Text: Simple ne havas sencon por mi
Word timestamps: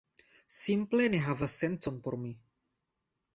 Simple 0.59 1.05
ne 1.15 1.19
havas 1.27 1.59
sencon 1.65 2.01
por 2.09 2.19
mi 2.23 2.33